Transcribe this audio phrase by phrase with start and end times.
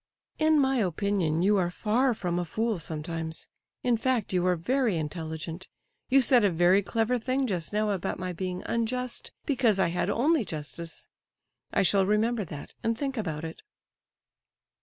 [0.39, 5.67] "In my opinion, you are far from a fool sometimes—in fact, you are very intelligent.
[6.09, 10.09] You said a very clever thing just now about my being unjust because I had
[10.09, 11.07] only justice.
[11.71, 13.61] I shall remember that, and think about it."